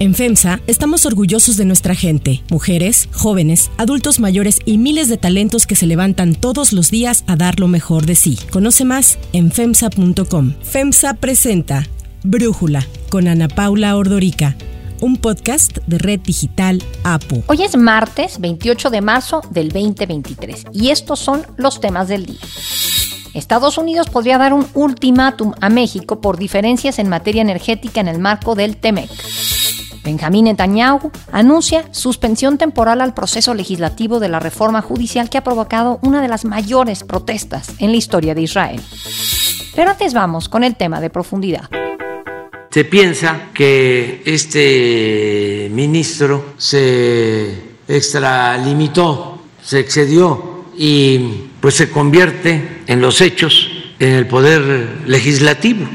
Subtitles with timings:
[0.00, 5.66] En FEMSA estamos orgullosos de nuestra gente, mujeres, jóvenes, adultos mayores y miles de talentos
[5.66, 8.38] que se levantan todos los días a dar lo mejor de sí.
[8.50, 10.54] Conoce más en FEMSA.com.
[10.62, 11.86] FEMSA presenta
[12.22, 14.56] Brújula con Ana Paula Ordorica
[15.02, 17.42] un podcast de Red Digital APU.
[17.46, 22.40] Hoy es martes 28 de marzo del 2023 y estos son los temas del día.
[23.34, 28.18] Estados Unidos podría dar un ultimátum a México por diferencias en materia energética en el
[28.18, 29.10] marco del TEMEC.
[30.02, 35.98] Benjamín Netanyahu anuncia suspensión temporal al proceso legislativo de la reforma judicial que ha provocado
[36.02, 38.80] una de las mayores protestas en la historia de Israel.
[39.74, 41.68] Pero antes vamos con el tema de profundidad.
[42.70, 51.18] Se piensa que este ministro se extralimitó, se excedió y
[51.60, 55.86] pues se convierte en los hechos en el poder legislativo,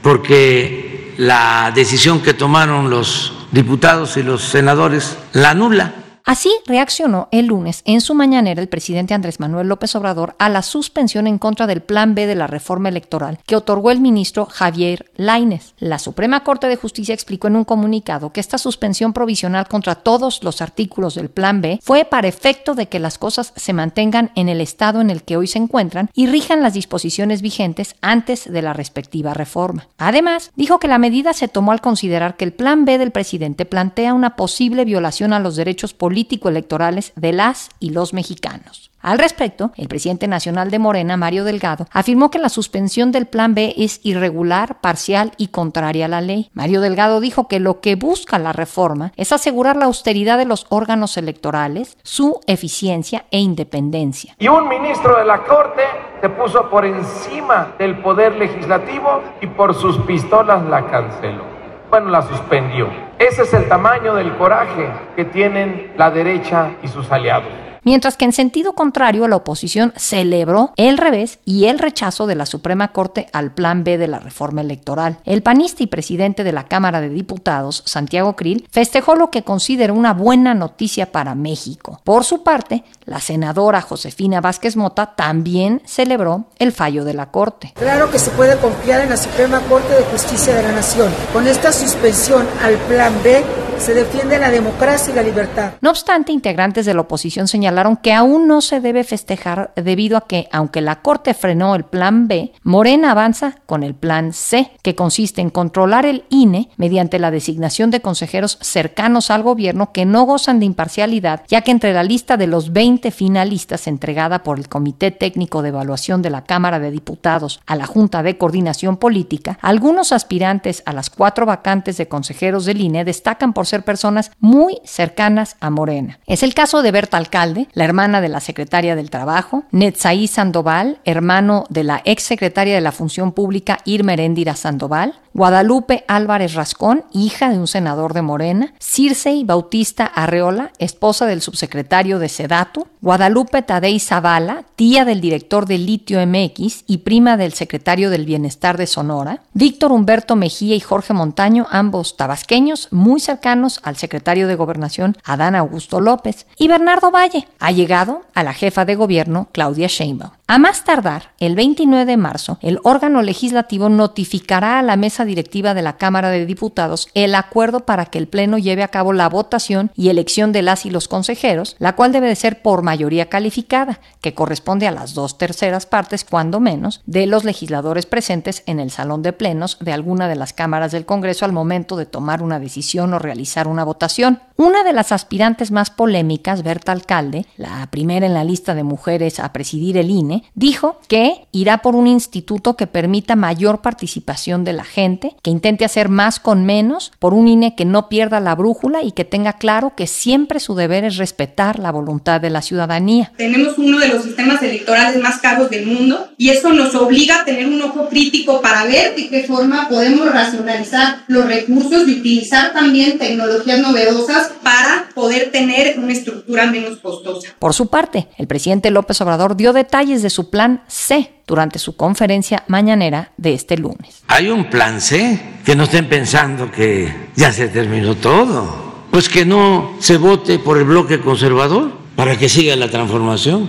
[0.00, 5.94] porque la decisión que tomaron los diputados y los senadores la anula.
[6.24, 10.62] Así reaccionó el lunes en su mañanera el presidente Andrés Manuel López Obrador a la
[10.62, 15.10] suspensión en contra del Plan B de la reforma electoral que otorgó el ministro Javier
[15.16, 15.74] Lainez.
[15.78, 20.44] La Suprema Corte de Justicia explicó en un comunicado que esta suspensión provisional contra todos
[20.44, 24.48] los artículos del Plan B fue para efecto de que las cosas se mantengan en
[24.48, 28.62] el estado en el que hoy se encuentran y rijan las disposiciones vigentes antes de
[28.62, 29.88] la respectiva reforma.
[29.98, 33.64] Además, dijo que la medida se tomó al considerar que el Plan B del presidente
[33.64, 38.90] plantea una posible violación a los derechos políticos político-electorales de las y los mexicanos.
[39.00, 43.52] Al respecto, el presidente nacional de Morena, Mario Delgado, afirmó que la suspensión del Plan
[43.54, 46.50] B es irregular, parcial y contraria a la ley.
[46.54, 50.66] Mario Delgado dijo que lo que busca la reforma es asegurar la austeridad de los
[50.68, 54.36] órganos electorales, su eficiencia e independencia.
[54.38, 55.82] Y un ministro de la Corte
[56.20, 61.51] se puso por encima del poder legislativo y por sus pistolas la canceló.
[61.92, 62.88] Bueno, la suspendió.
[63.18, 67.52] Ese es el tamaño del coraje que tienen la derecha y sus aliados
[67.84, 72.46] mientras que en sentido contrario la oposición celebró el revés y el rechazo de la
[72.46, 75.18] Suprema Corte al Plan B de la reforma electoral.
[75.24, 79.94] El panista y presidente de la Cámara de Diputados, Santiago Krill, festejó lo que consideró
[79.94, 82.00] una buena noticia para México.
[82.04, 87.72] Por su parte, la senadora Josefina Vázquez Mota también celebró el fallo de la Corte.
[87.74, 91.12] Claro que se puede confiar en la Suprema Corte de Justicia de la Nación.
[91.32, 93.42] Con esta suspensión al Plan B,
[93.78, 95.72] se defiende la democracia y la libertad.
[95.80, 97.71] No obstante, integrantes de la oposición señalaron
[98.02, 102.28] que aún no se debe festejar debido a que, aunque la Corte frenó el plan
[102.28, 107.30] B, Morena avanza con el plan C, que consiste en controlar el INE mediante la
[107.30, 112.02] designación de consejeros cercanos al gobierno que no gozan de imparcialidad, ya que entre la
[112.02, 116.78] lista de los 20 finalistas entregada por el Comité Técnico de Evaluación de la Cámara
[116.78, 122.08] de Diputados a la Junta de Coordinación Política, algunos aspirantes a las cuatro vacantes de
[122.08, 126.18] consejeros del INE destacan por ser personas muy cercanas a Morena.
[126.26, 131.00] Es el caso de Berta Alcalde, la hermana de la secretaria del Trabajo, Netzaí Sandoval,
[131.04, 137.04] hermano de la ex secretaria de la Función Pública Irma Heréndira Sandoval, Guadalupe Álvarez Rascón,
[137.12, 143.62] hija de un senador de Morena, Circei Bautista Arreola, esposa del subsecretario de Sedatu, Guadalupe
[143.62, 148.86] Tadei Zavala, tía del director de Litio MX y prima del secretario del Bienestar de
[148.86, 155.16] Sonora, Víctor Humberto Mejía y Jorge Montaño, ambos tabasqueños, muy cercanos al secretario de Gobernación
[155.24, 160.32] Adán Augusto López, y Bernardo Valle, ha llegado a la jefa de gobierno Claudia Sheinbaum.
[160.52, 165.72] A más tardar, el 29 de marzo, el órgano legislativo notificará a la mesa directiva
[165.72, 169.30] de la Cámara de Diputados el acuerdo para que el Pleno lleve a cabo la
[169.30, 173.30] votación y elección de las y los consejeros, la cual debe de ser por mayoría
[173.30, 178.78] calificada, que corresponde a las dos terceras partes, cuando menos, de los legisladores presentes en
[178.78, 182.42] el salón de plenos de alguna de las cámaras del Congreso al momento de tomar
[182.42, 184.42] una decisión o realizar una votación.
[184.58, 189.40] Una de las aspirantes más polémicas, Berta Alcalde, la primera en la lista de mujeres
[189.40, 194.72] a presidir el INE, dijo que irá por un instituto que permita mayor participación de
[194.72, 198.54] la gente, que intente hacer más con menos, por un INE que no pierda la
[198.54, 202.62] brújula y que tenga claro que siempre su deber es respetar la voluntad de la
[202.62, 203.32] ciudadanía.
[203.36, 207.44] Tenemos uno de los sistemas electorales más caros del mundo y eso nos obliga a
[207.44, 212.72] tener un ojo crítico para ver de qué forma podemos racionalizar los recursos y utilizar
[212.72, 217.48] también tecnologías novedosas para poder tener una estructura menos costosa.
[217.58, 221.96] Por su parte, el presidente López Obrador dio detalles de su plan C durante su
[221.96, 224.22] conferencia mañanera de este lunes.
[224.28, 228.92] Hay un plan C, que no estén pensando que ya se terminó todo.
[229.10, 233.68] Pues que no se vote por el bloque conservador para que siga la transformación.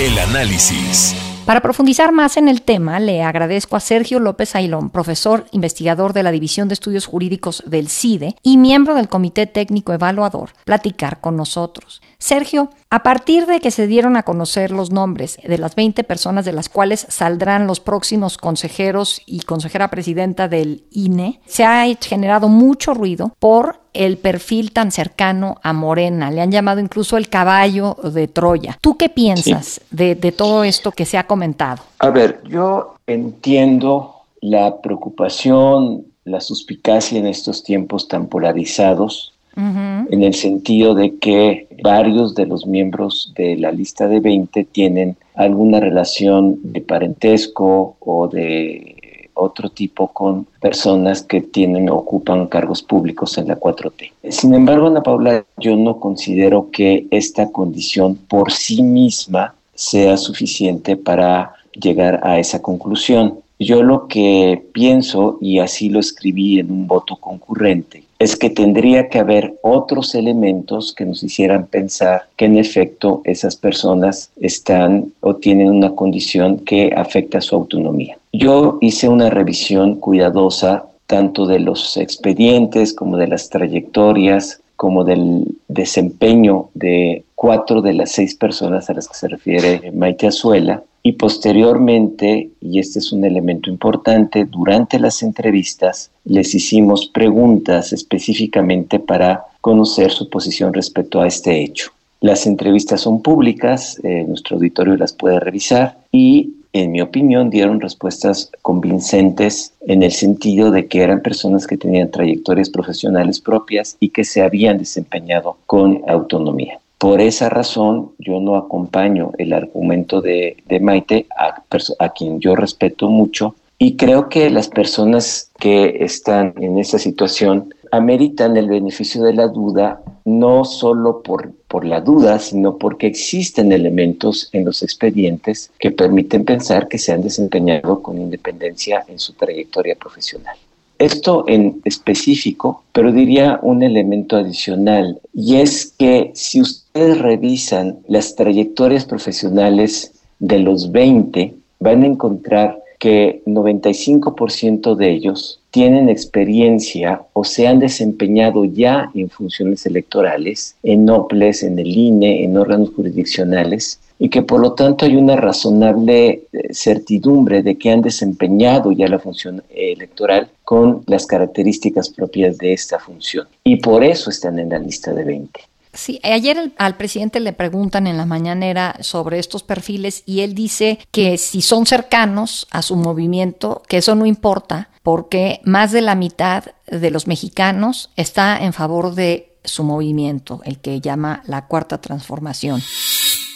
[0.00, 1.14] El análisis.
[1.44, 6.22] Para profundizar más en el tema, le agradezco a Sergio López Ailón, profesor investigador de
[6.22, 11.36] la División de Estudios Jurídicos del CIDE y miembro del Comité Técnico Evaluador, platicar con
[11.36, 12.02] nosotros.
[12.20, 16.44] Sergio, a partir de que se dieron a conocer los nombres de las 20 personas
[16.44, 22.48] de las cuales saldrán los próximos consejeros y consejera presidenta del INE, se ha generado
[22.48, 26.30] mucho ruido por el perfil tan cercano a Morena.
[26.30, 28.78] Le han llamado incluso el caballo de Troya.
[28.80, 31.82] ¿Tú qué piensas de, de todo esto que se ha comentado?
[31.98, 40.34] A ver, yo entiendo la preocupación, la suspicacia en estos tiempos tan polarizados en el
[40.34, 46.58] sentido de que varios de los miembros de la lista de 20 tienen alguna relación
[46.62, 48.96] de parentesco o de
[49.34, 54.12] otro tipo con personas que tienen ocupan cargos públicos en la 4T.
[54.28, 60.96] Sin embargo, Ana Paula, yo no considero que esta condición por sí misma sea suficiente
[60.96, 63.40] para llegar a esa conclusión.
[63.60, 69.10] Yo lo que pienso, y así lo escribí en un voto concurrente, es que tendría
[69.10, 75.36] que haber otros elementos que nos hicieran pensar que en efecto esas personas están o
[75.36, 78.16] tienen una condición que afecta su autonomía.
[78.32, 85.44] Yo hice una revisión cuidadosa tanto de los expedientes como de las trayectorias, como del
[85.68, 91.12] desempeño de cuatro de las seis personas a las que se refiere Maite Azuela, y
[91.12, 99.44] posteriormente, y este es un elemento importante, durante las entrevistas les hicimos preguntas específicamente para
[99.60, 101.90] conocer su posición respecto a este hecho.
[102.20, 107.80] Las entrevistas son públicas, eh, nuestro auditorio las puede revisar y en mi opinión dieron
[107.80, 114.10] respuestas convincentes en el sentido de que eran personas que tenían trayectorias profesionales propias y
[114.10, 116.79] que se habían desempeñado con autonomía.
[117.00, 123.54] Por esa razón, yo no acompaño el argumento de, Maite, a, quien yo respeto mucho,
[123.78, 129.48] y creo que las personas que están en esa situación ameritan el beneficio de la
[129.48, 135.92] duda, no solo por, por la duda, sino porque existen elementos en los expedientes que
[135.92, 140.58] permiten pensar que se han desempeñado con independencia en su trayectoria profesional.
[141.00, 148.36] Esto en específico, pero diría un elemento adicional, y es que si ustedes revisan las
[148.36, 157.44] trayectorias profesionales de los 20, van a encontrar que 95% de ellos tienen experiencia o
[157.44, 163.98] se han desempeñado ya en funciones electorales, en OPLES, en el INE, en órganos jurisdiccionales,
[164.22, 169.08] y que por lo tanto hay una razonable eh, certidumbre de que han desempeñado ya
[169.08, 173.48] la función electoral con las características propias de esta función.
[173.64, 175.60] Y por eso están en la lista de 20.
[175.94, 180.98] Sí, ayer al presidente le preguntan en la mañanera sobre estos perfiles y él dice
[181.10, 186.14] que si son cercanos a su movimiento, que eso no importa, porque más de la
[186.14, 192.00] mitad de los mexicanos está en favor de su movimiento, el que llama la cuarta
[192.00, 192.80] transformación.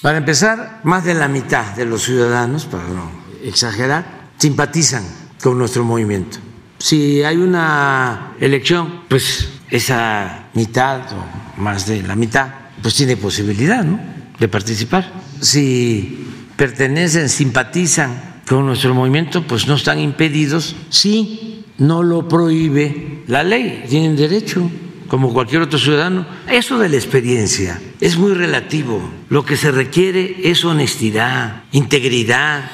[0.05, 3.11] Para empezar, más de la mitad de los ciudadanos, para no
[3.43, 5.03] exagerar, simpatizan
[5.43, 6.37] con nuestro movimiento.
[6.77, 12.49] Si hay una elección, pues esa mitad o más de la mitad,
[12.83, 15.11] pues tiene posibilidad de participar.
[15.41, 23.43] Si pertenecen, simpatizan con nuestro movimiento, pues no están impedidos si no lo prohíbe la
[23.43, 24.71] ley, tienen derecho
[25.09, 26.27] como cualquier otro ciudadano.
[26.51, 29.01] Eso de la experiencia es muy relativo.
[29.29, 32.71] Lo que se requiere es honestidad, integridad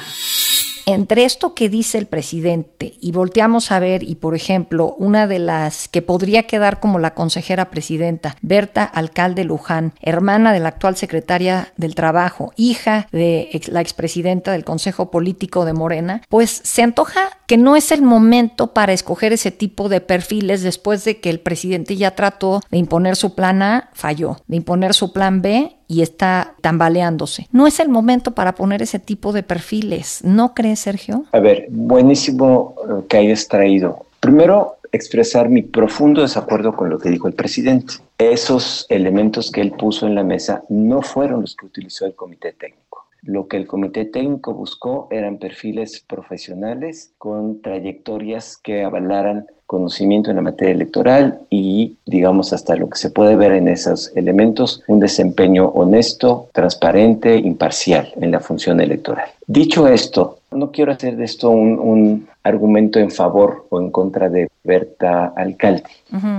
[0.86, 5.38] entre esto que dice el presidente y volteamos a ver, y por ejemplo, una de
[5.38, 10.96] las que podría quedar como la consejera presidenta, Berta Alcalde Luján, hermana de la actual
[10.96, 17.38] secretaria del Trabajo, hija de la expresidenta del Consejo Político de Morena, pues se antoja
[17.50, 21.40] que no es el momento para escoger ese tipo de perfiles después de que el
[21.40, 26.02] presidente ya trató de imponer su plan A, falló, de imponer su plan B y
[26.02, 27.48] está tambaleándose.
[27.50, 31.24] No es el momento para poner ese tipo de perfiles, ¿no crees, Sergio?
[31.32, 34.06] A ver, buenísimo eh, que hayas traído.
[34.20, 37.94] Primero, expresar mi profundo desacuerdo con lo que dijo el presidente.
[38.18, 42.52] Esos elementos que él puso en la mesa no fueron los que utilizó el comité
[42.52, 42.89] técnico.
[43.22, 50.36] Lo que el comité técnico buscó eran perfiles profesionales con trayectorias que avalaran conocimiento en
[50.36, 54.98] la materia electoral y, digamos, hasta lo que se puede ver en esos elementos, un
[54.98, 59.28] desempeño honesto, transparente, imparcial en la función electoral.
[59.46, 64.48] Dicho esto, no quiero hacer de esto un, argumento en favor o en contra de
[64.64, 65.84] Berta Alcalde.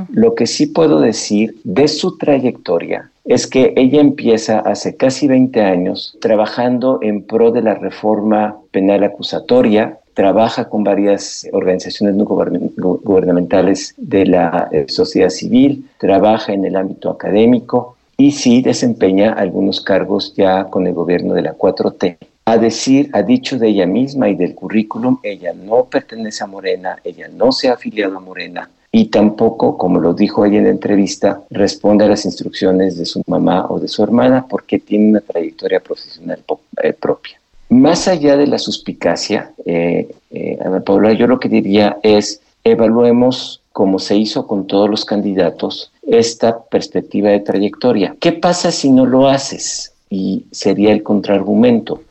[0.09, 5.61] Lo que sí puedo decir de su trayectoria es que ella empieza hace casi 20
[5.61, 13.93] años trabajando en pro de la reforma penal acusatoria, trabaja con varias organizaciones no gubernamentales
[13.97, 20.33] de la eh, sociedad civil, trabaja en el ámbito académico y sí desempeña algunos cargos
[20.35, 22.17] ya con el gobierno de la 4T.
[22.45, 26.97] A decir, ha dicho de ella misma y del currículum, ella no pertenece a Morena,
[27.03, 30.69] ella no se ha afiliado a Morena y tampoco, como lo dijo ella en la
[30.71, 35.21] entrevista, responde a las instrucciones de su mamá o de su hermana porque tiene una
[35.21, 36.43] trayectoria profesional
[36.83, 37.39] eh, propia.
[37.69, 43.61] Más allá de la suspicacia, eh, eh, Ana Paula, yo lo que diría es, evaluemos,
[43.71, 48.17] como se hizo con todos los candidatos, esta perspectiva de trayectoria.
[48.19, 49.93] ¿Qué pasa si no lo haces?
[50.09, 52.01] Y sería el contraargumento.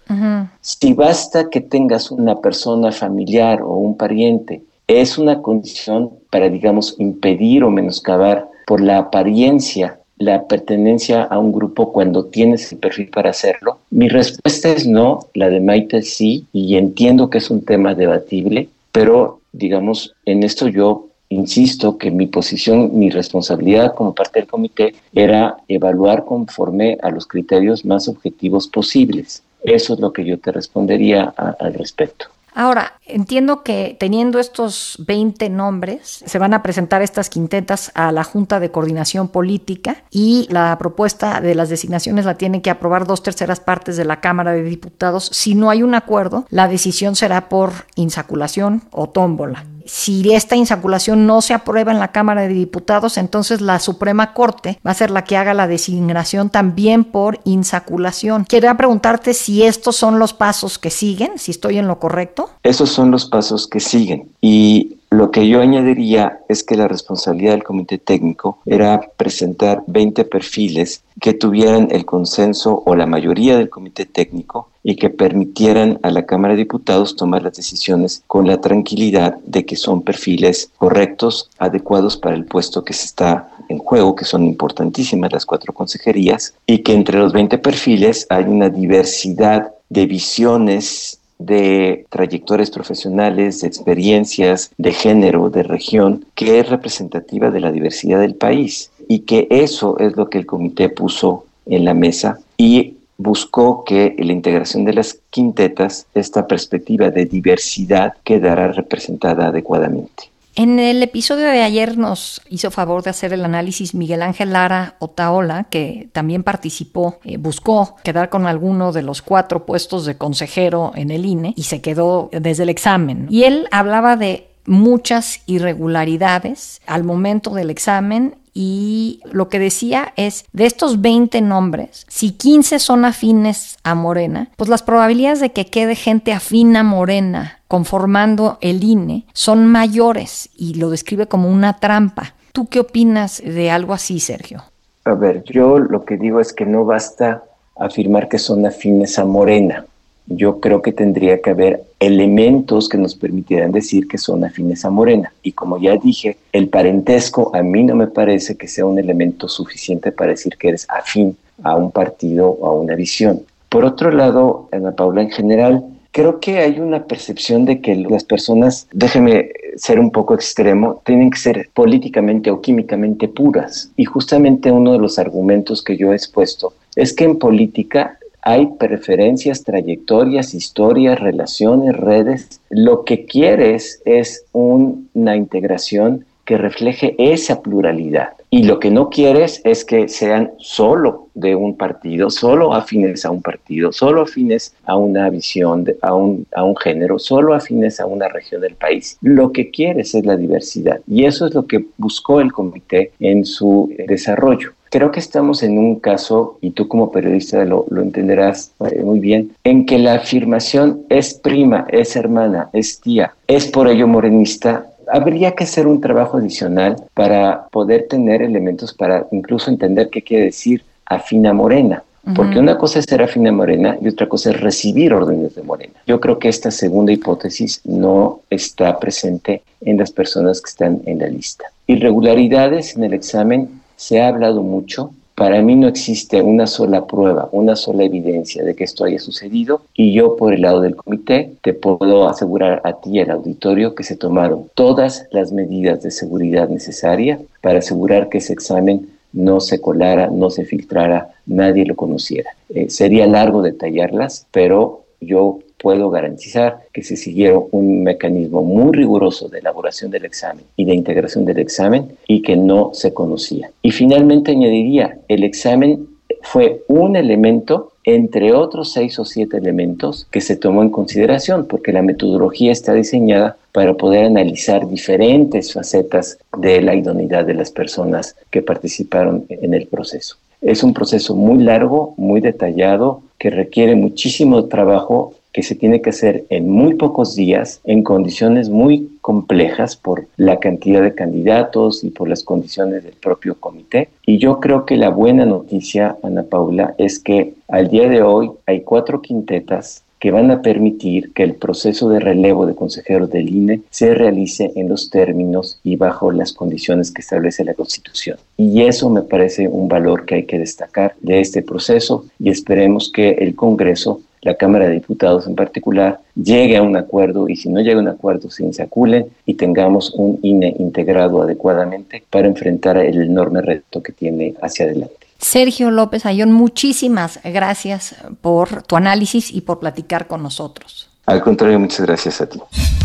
[0.62, 6.96] Si basta que tengas una persona familiar o un pariente, es una condición para, digamos,
[6.99, 13.08] impedir o menoscabar por la apariencia la pertenencia a un grupo cuando tienes el perfil
[13.08, 13.78] para hacerlo?
[13.90, 18.68] Mi respuesta es no, la de Maite sí, y entiendo que es un tema debatible,
[18.92, 24.94] pero digamos, en esto yo insisto que mi posición, mi responsabilidad como parte del comité
[25.14, 29.42] era evaluar conforme a los criterios más objetivos posibles.
[29.62, 32.26] Eso es lo que yo te respondería al respecto.
[32.54, 38.25] Ahora, entiendo que teniendo estos 20 nombres, se van a presentar estas quintetas a la
[38.25, 43.23] Junta de Coordinación Política y la propuesta de las designaciones la tienen que aprobar dos
[43.23, 45.30] terceras partes de la Cámara de Diputados.
[45.33, 51.26] Si no hay un acuerdo, la decisión será por insaculación o tómbola si esta insaculación
[51.26, 55.10] no se aprueba en la Cámara de Diputados, entonces la Suprema Corte va a ser
[55.10, 58.44] la que haga la designación también por insaculación.
[58.44, 62.50] Quería preguntarte si estos son los pasos que siguen, si estoy en lo correcto.
[62.62, 64.30] Esos son los pasos que siguen.
[64.40, 70.25] Y lo que yo añadiría es que la responsabilidad del comité técnico era presentar 20
[70.25, 76.11] perfiles que tuvieran el consenso o la mayoría del comité técnico y que permitieran a
[76.11, 81.50] la Cámara de Diputados tomar las decisiones con la tranquilidad de que son perfiles correctos,
[81.59, 86.55] adecuados para el puesto que se está en juego, que son importantísimas las cuatro consejerías,
[86.67, 93.66] y que entre los 20 perfiles hay una diversidad de visiones de trayectorias profesionales, de
[93.66, 99.49] experiencias, de género, de región, que es representativa de la diversidad del país y que
[99.50, 104.85] eso es lo que el comité puso en la mesa y buscó que la integración
[104.85, 110.29] de las quintetas esta perspectiva de diversidad quedara representada adecuadamente.
[110.57, 114.97] En el episodio de ayer nos hizo favor de hacer el análisis Miguel Ángel Lara
[114.99, 120.92] Otaola, que también participó, eh, buscó quedar con alguno de los cuatro puestos de consejero
[120.97, 123.26] en el INE y se quedó desde el examen.
[123.30, 130.45] Y él hablaba de muchas irregularidades al momento del examen y lo que decía es,
[130.53, 135.67] de estos 20 nombres, si 15 son afines a Morena, pues las probabilidades de que
[135.67, 141.79] quede gente afín a Morena conformando el INE son mayores y lo describe como una
[141.79, 142.35] trampa.
[142.53, 144.65] ¿Tú qué opinas de algo así, Sergio?
[145.05, 147.45] A ver, yo lo que digo es que no basta
[147.77, 149.85] afirmar que son afines a Morena
[150.30, 154.90] yo creo que tendría que haber elementos que nos permitieran decir que son afines a
[154.90, 155.32] Morena.
[155.42, 159.49] Y como ya dije, el parentesco a mí no me parece que sea un elemento
[159.49, 163.42] suficiente para decir que eres afín a un partido o a una visión.
[163.68, 168.25] Por otro lado, Ana Paula, en general, creo que hay una percepción de que las
[168.25, 173.90] personas, déjeme ser un poco extremo, tienen que ser políticamente o químicamente puras.
[173.96, 178.68] Y justamente uno de los argumentos que yo he expuesto es que en política hay
[178.78, 182.61] preferencias, trayectorias, historias, relaciones, redes.
[182.70, 188.30] Lo que quieres es una integración que refleje esa pluralidad.
[188.52, 193.30] Y lo que no quieres es que sean solo de un partido, solo afines a
[193.30, 196.47] un partido, solo afines a una visión, a, un,
[196.82, 199.16] género, solo afines a una región del país.
[199.23, 201.00] Lo que quieres es la diversidad.
[201.06, 204.73] Y eso es lo que buscó el comité en su desarrollo.
[204.90, 209.52] Creo que estamos en un caso, y tú como periodista lo, entenderás eh, muy bien,
[209.62, 214.87] en que la afirmación es prima, es hermana, es tía, es por ello morenista.
[215.06, 220.47] Habría que hacer un trabajo adicional para poder tener elementos para incluso entender qué quiere
[220.47, 222.02] decir afina morena.
[222.37, 225.94] Porque una cosa es ser afina morena y otra cosa es recibir órdenes de morena.
[226.06, 231.20] Yo creo que esta segunda hipótesis no está presente en las personas que están en
[231.20, 231.64] la lista.
[231.87, 235.12] Irregularidades en el examen se ha hablado mucho.
[235.35, 239.83] Para mí no existe una sola prueba, una sola evidencia de que esto haya sucedido
[239.95, 243.95] y yo por el lado del comité te puedo asegurar a ti y al auditorio
[243.95, 249.61] que se tomaron todas las medidas de seguridad necesarias para asegurar que ese examen no
[249.61, 252.50] se colara, no se filtrara, nadie lo conociera.
[252.71, 259.49] Eh, sería largo detallarlas, pero yo puedo garantizar que se siguieron un mecanismo muy riguroso
[259.49, 263.70] de elaboración del examen y de integración del examen y que no se conocía.
[263.82, 266.06] Y finalmente añadiría, el examen
[266.42, 271.92] fue un elemento entre otros seis o siete elementos que se tomó en consideración, porque
[271.92, 278.37] la metodología está diseñada para poder analizar diferentes facetas de la idoneidad de las personas
[278.50, 280.37] que participaron en el proceso.
[280.62, 286.11] Es un proceso muy largo, muy detallado, que requiere muchísimo trabajo que se tiene que
[286.11, 292.11] hacer en muy pocos días, en condiciones muy complejas por la cantidad de candidatos y
[292.11, 294.09] por las condiciones del propio comité.
[294.26, 298.50] Y yo creo que la buena noticia, Ana Paula, es que al día de hoy
[298.66, 303.49] hay cuatro quintetas que van a permitir que el proceso de relevo de consejeros del
[303.49, 308.37] INE se realice en los términos y bajo las condiciones que establece la Constitución.
[308.59, 313.11] Y eso me parece un valor que hay que destacar de este proceso y esperemos
[313.11, 317.68] que el Congreso la Cámara de Diputados en particular, llegue a un acuerdo y si
[317.68, 322.97] no llega a un acuerdo se insacule y tengamos un INE integrado adecuadamente para enfrentar
[322.99, 325.14] el enorme reto que tiene hacia adelante.
[325.38, 331.10] Sergio López Ayón, muchísimas gracias por tu análisis y por platicar con nosotros.
[331.27, 332.59] Al contrario, muchas gracias a ti.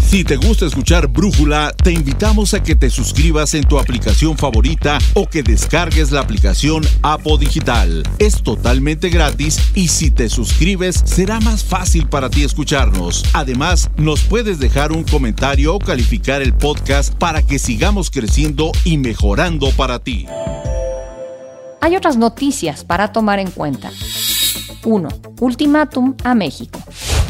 [0.07, 4.97] Si te gusta escuchar Brújula, te invitamos a que te suscribas en tu aplicación favorita
[5.13, 8.03] o que descargues la aplicación Apo Digital.
[8.17, 13.25] Es totalmente gratis y si te suscribes será más fácil para ti escucharnos.
[13.33, 18.97] Además, nos puedes dejar un comentario o calificar el podcast para que sigamos creciendo y
[18.97, 20.27] mejorando para ti.
[21.81, 23.91] Hay otras noticias para tomar en cuenta.
[24.83, 25.09] 1.
[25.41, 26.79] Ultimátum a México.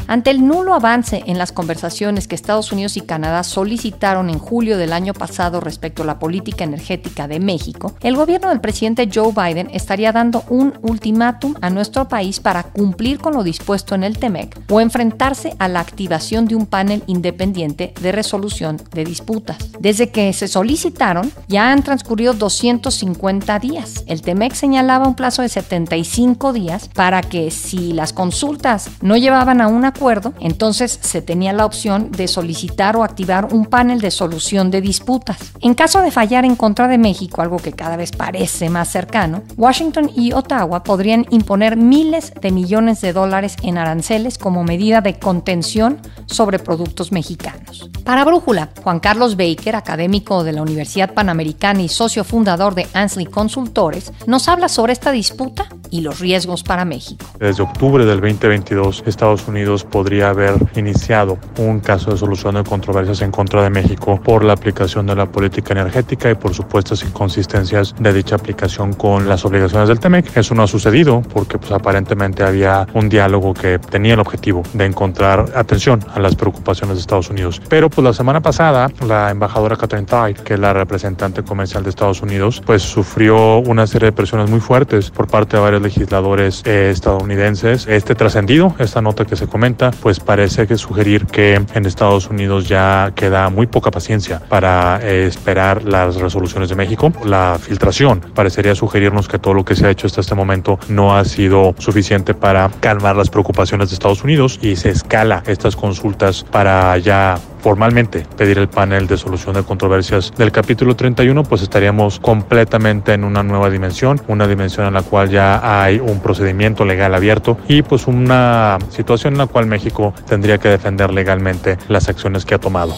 [0.07, 4.77] Ante el nulo avance en las conversaciones que Estados Unidos y Canadá solicitaron en julio
[4.77, 9.33] del año pasado respecto a la política energética de México, el gobierno del presidente Joe
[9.33, 14.19] Biden estaría dando un ultimátum a nuestro país para cumplir con lo dispuesto en el
[14.19, 19.57] TEMEC o enfrentarse a la activación de un panel independiente de resolución de disputas.
[19.79, 24.03] Desde que se solicitaron, ya han transcurrido 250 días.
[24.05, 29.61] El TEMEC señalaba un plazo de 75 días para que si las consultas no llevaban
[29.61, 34.11] a una acuerdo, entonces se tenía la opción de solicitar o activar un panel de
[34.11, 35.37] solución de disputas.
[35.61, 39.43] En caso de fallar en contra de México, algo que cada vez parece más cercano,
[39.57, 45.17] Washington y Ottawa podrían imponer miles de millones de dólares en aranceles como medida de
[45.17, 47.89] contención sobre productos mexicanos.
[48.03, 53.25] Para Brújula, Juan Carlos Baker, académico de la Universidad Panamericana y socio fundador de Ansley
[53.25, 57.25] Consultores, nos habla sobre esta disputa y los riesgos para México.
[57.39, 63.21] Desde octubre del 2022, Estados Unidos podría haber iniciado un caso de solución de controversias
[63.21, 67.95] en contra de México por la aplicación de la política energética y por supuestas inconsistencias
[67.97, 70.35] de dicha aplicación con las obligaciones del TEMEC.
[70.35, 74.85] Eso no ha sucedido porque pues, aparentemente había un diálogo que tenía el objetivo de
[74.85, 77.61] encontrar atención a las preocupaciones de Estados Unidos.
[77.69, 81.89] Pero pues la semana pasada la embajadora Catherine Tai, que es la representante comercial de
[81.89, 86.63] Estados Unidos, pues sufrió una serie de presiones muy fuertes por parte de varios legisladores
[86.65, 87.87] eh, estadounidenses.
[87.87, 92.67] Este trascendido, esta nota que se comenta, pues parece que sugerir que en Estados Unidos
[92.67, 97.11] ya queda muy poca paciencia para eh, esperar las resoluciones de México.
[97.23, 101.15] La filtración parecería sugerirnos que todo lo que se ha hecho hasta este momento no
[101.15, 106.43] ha sido suficiente para calmar las preocupaciones de Estados Unidos y se escala estas consultas
[106.43, 112.19] para ya formalmente pedir el panel de solución de controversias del capítulo 31, pues estaríamos
[112.19, 117.15] completamente en una nueva dimensión, una dimensión en la cual ya hay un procedimiento legal
[117.15, 122.45] abierto y pues una situación en la cual México tendría que defender legalmente las acciones
[122.45, 122.95] que ha tomado.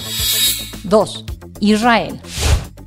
[0.83, 1.25] 2.
[1.61, 2.19] Israel.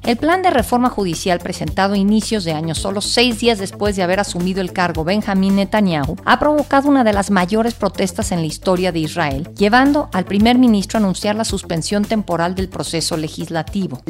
[0.03, 4.03] El plan de reforma judicial presentado a inicios de año, solo seis días después de
[4.03, 8.47] haber asumido el cargo Benjamín Netanyahu, ha provocado una de las mayores protestas en la
[8.47, 14.03] historia de Israel, llevando al primer ministro a anunciar la suspensión temporal del proceso legislativo.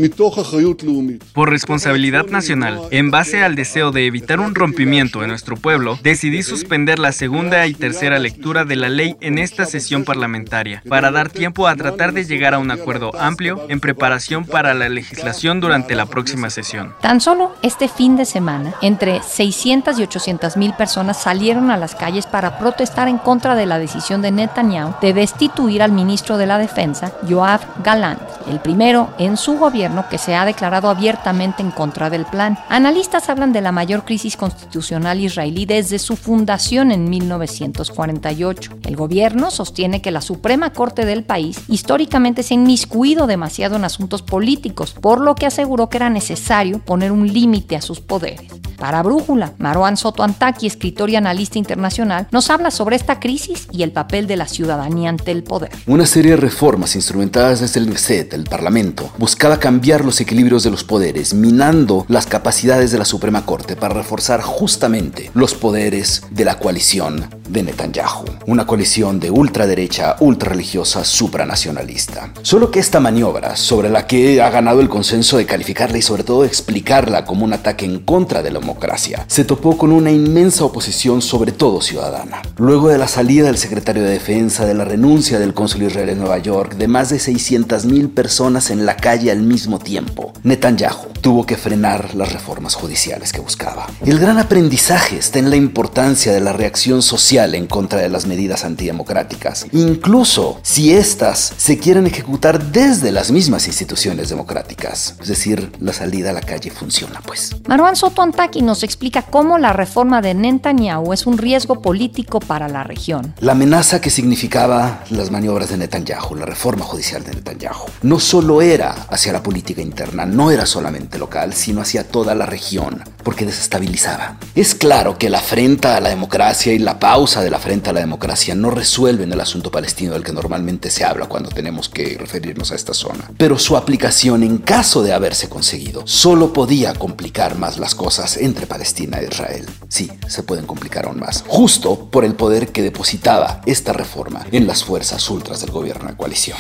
[1.33, 6.45] Por responsabilidad nacional, en base al deseo de evitar un rompimiento en nuestro pueblo, decidí
[6.45, 11.31] suspender la segunda y tercera lectura de la ley en esta sesión parlamentaria, para dar
[11.31, 15.80] tiempo a tratar de llegar a un acuerdo amplio en preparación para la legislación durante
[15.89, 16.95] la próxima sesión.
[17.01, 21.95] Tan solo este fin de semana, entre 600 y 800 mil personas salieron a las
[21.95, 26.47] calles para protestar en contra de la decisión de Netanyahu de destituir al ministro de
[26.47, 31.71] la Defensa, Yoav Galant, el primero en su gobierno que se ha declarado abiertamente en
[31.71, 32.59] contra del plan.
[32.69, 38.73] Analistas hablan de la mayor crisis constitucional israelí desde su fundación en 1948.
[38.85, 43.85] El gobierno sostiene que la Suprema Corte del país históricamente se ha inmiscuido demasiado en
[43.85, 48.51] asuntos políticos, por lo que asegura que era necesario poner un límite a sus poderes.
[48.81, 53.83] Para Brújula, Marwan Soto Antaki, escritor y analista internacional, nos habla sobre esta crisis y
[53.83, 55.71] el papel de la ciudadanía ante el poder.
[55.87, 60.71] Una serie de reformas instrumentadas desde el Knesset, el Parlamento, buscaba cambiar los equilibrios de
[60.71, 66.47] los poderes, minando las capacidades de la Suprema Corte para reforzar justamente los poderes de
[66.47, 72.33] la coalición de Netanyahu, una coalición de ultraderecha, ultrarreligiosa, supranacionalista.
[72.41, 76.25] Solo que esta maniobra, sobre la que ha ganado el consenso de calificarla y sobre
[76.25, 80.65] todo explicarla como un ataque en contra de la democracia, se topó con una inmensa
[80.65, 82.41] oposición, sobre todo ciudadana.
[82.57, 86.21] Luego de la salida del secretario de Defensa, de la renuncia del cónsul israelí en
[86.21, 91.45] Nueva York, de más de 600.000 personas en la calle al mismo tiempo, Netanyahu tuvo
[91.45, 93.87] que frenar las reformas judiciales que buscaba.
[94.07, 98.27] El gran aprendizaje está en la importancia de la reacción social en contra de las
[98.27, 105.17] medidas antidemocráticas, incluso si éstas se quieren ejecutar desde las mismas instituciones democráticas.
[105.21, 107.51] Es decir, la salida a la calle funciona, pues.
[107.67, 112.69] Marwan Soto Antaki nos explica cómo la reforma de Netanyahu es un riesgo político para
[112.69, 113.35] la región.
[113.41, 118.63] La amenaza que significaba las maniobras de Netanyahu, la reforma judicial de Netanyahu, no solo
[118.63, 123.47] era hacia la política interna, no era solamente local, sino hacia toda la región, porque
[123.47, 124.39] desestabilizaba.
[124.55, 127.93] Es claro que la afrenta a la democracia y la pausa de la afrenta a
[127.93, 132.17] la democracia no resuelven el asunto palestino del que normalmente se habla cuando tenemos que
[132.19, 133.31] referirnos a esta zona.
[133.37, 138.67] Pero su aplicación, en caso de haberse conseguido, solo podía complicar más las cosas entre
[138.67, 139.67] Palestina e Israel.
[139.89, 144.67] Sí, se pueden complicar aún más, justo por el poder que depositaba esta reforma en
[144.67, 146.59] las fuerzas ultras del gobierno de coalición.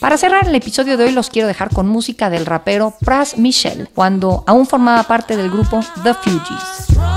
[0.00, 3.88] Para cerrar el episodio de hoy los quiero dejar con música del rapero Pras Michel,
[3.94, 7.13] cuando aún formaba parte del grupo The Fugees.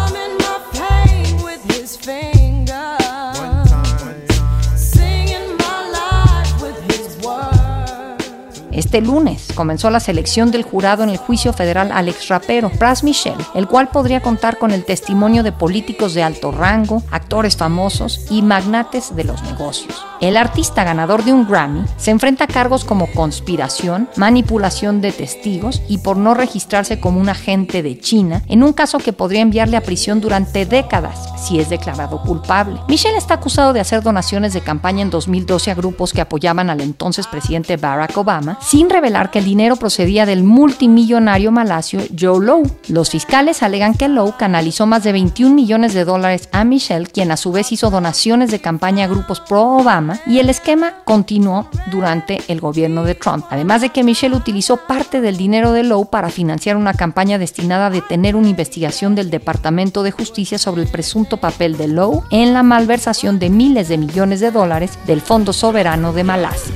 [8.77, 13.03] Este lunes comenzó la selección del jurado en el juicio federal al ex rapero Pras
[13.03, 18.27] Michel, el cual podría contar con el testimonio de políticos de alto rango, actores famosos
[18.29, 20.05] y magnates de los negocios.
[20.21, 25.81] El artista ganador de un Grammy se enfrenta a cargos como conspiración, manipulación de testigos
[25.87, 29.77] y por no registrarse como un agente de China, en un caso que podría enviarle
[29.77, 32.79] a prisión durante décadas si es declarado culpable.
[32.87, 36.81] Michel está acusado de hacer donaciones de campaña en 2012 a grupos que apoyaban al
[36.81, 42.69] entonces presidente Barack Obama sin revelar que el dinero procedía del multimillonario malasio Joe Lowe.
[42.89, 47.31] Los fiscales alegan que Lowe canalizó más de 21 millones de dólares a Michelle, quien
[47.31, 52.41] a su vez hizo donaciones de campaña a grupos pro-Obama, y el esquema continuó durante
[52.49, 53.45] el gobierno de Trump.
[53.49, 57.85] Además de que Michelle utilizó parte del dinero de Lowe para financiar una campaña destinada
[57.85, 62.53] a detener una investigación del Departamento de Justicia sobre el presunto papel de Lowe en
[62.53, 66.75] la malversación de miles de millones de dólares del Fondo Soberano de Malasia.